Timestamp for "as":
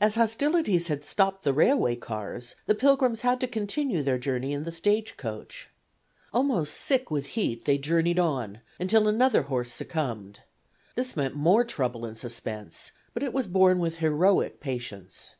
0.00-0.14